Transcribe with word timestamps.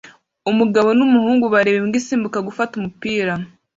Umugabo 0.51 0.89
n'umuhungu 0.97 1.45
bareba 1.53 1.79
imbwa 1.81 1.97
isimbuka 2.01 2.39
gufata 2.47 2.71
umupira 2.75 3.33